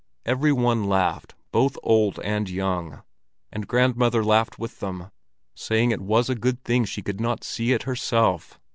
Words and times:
Every 0.25 0.51
one 0.51 0.85
laughed, 0.85 1.35
both 1.51 1.77
old 1.83 2.19
and 2.21 2.49
young, 2.49 3.03
and 3.53 3.67
grandmother 3.67 4.23
laughed 4.23 4.57
with 4.57 4.79
them, 4.79 5.11
saying 5.53 5.91
it 5.91 6.01
was 6.01 6.27
a 6.27 6.33
good 6.33 6.63
thing 6.63 6.85
she 6.85 7.03
could 7.03 7.21
not 7.21 7.43
see 7.43 7.71
it 7.73 7.83
herself. 7.83 8.59